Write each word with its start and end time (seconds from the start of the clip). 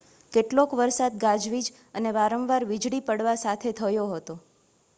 કેટલોક 0.33 0.71
વરસાદ 0.73 1.19
ગાજવીજ 1.23 1.69
અને 1.95 2.13
વારંવાર 2.15 2.65
વીજળી 2.65 3.03
પડવા 3.05 3.37
સાથે 3.39 3.75
થયો 3.75 4.09
હતો 4.11 4.39